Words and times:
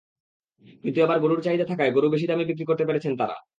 কিন্তু 0.83 0.99
এবার 1.01 1.17
গরুর 1.19 1.41
চাহিদা 1.43 1.65
থাকায় 1.67 1.93
গরু 1.93 2.07
বেশি 2.09 2.25
দামে 2.27 2.47
বিক্রি 2.49 2.65
করতে 2.67 2.83
পেরেছেন 2.87 3.13
তাঁরা। 3.17 3.37